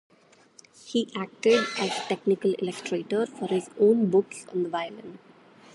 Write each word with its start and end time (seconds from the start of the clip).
He 0.83 1.11
acted 1.15 1.63
as 1.77 1.91
technical 2.07 2.55
illustrator 2.57 3.27
for 3.27 3.47
his 3.49 3.69
own 3.79 4.09
books 4.09 4.47
on 4.51 4.63
the 4.63 4.69
violin. 4.69 5.19